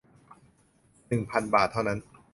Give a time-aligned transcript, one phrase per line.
[1.07, 1.99] หนึ่งพัน บาทเท่านั้น